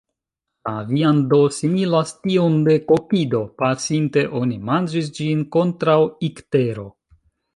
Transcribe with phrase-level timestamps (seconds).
[0.67, 5.99] La viando similas tiun de kokido; pasinte oni manĝis ĝin kontraŭ
[6.31, 6.87] iktero.